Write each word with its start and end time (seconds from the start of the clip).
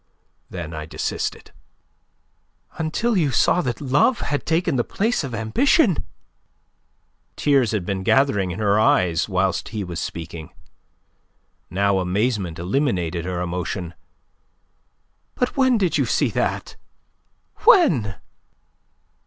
Then 0.49 0.73
I 0.73 0.87
desisted." 0.87 1.51
"Until 2.79 3.15
you 3.15 3.29
saw 3.29 3.61
that 3.61 3.79
love 3.79 4.21
had 4.21 4.47
taken 4.47 4.75
the 4.75 4.83
place 4.83 5.23
of 5.23 5.35
ambition!" 5.35 6.03
Tears 7.35 7.69
had 7.69 7.85
been 7.85 8.01
gathering 8.01 8.49
in 8.49 8.57
her 8.57 8.79
eyes 8.79 9.29
whilst 9.29 9.69
he 9.69 9.83
was 9.83 9.99
speaking. 9.99 10.49
Now 11.69 11.99
amazement 11.99 12.57
eliminated 12.57 13.25
her 13.25 13.41
emotion. 13.41 13.93
"But 15.35 15.55
when 15.55 15.77
did 15.77 15.99
you 15.99 16.07
see 16.07 16.29
that? 16.31 16.77
When?" 17.57 18.15